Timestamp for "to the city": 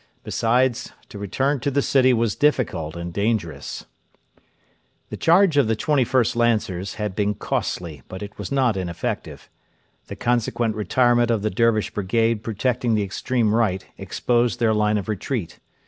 1.59-2.11